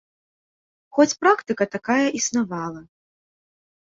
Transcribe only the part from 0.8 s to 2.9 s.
Хоць практыка такая існавала.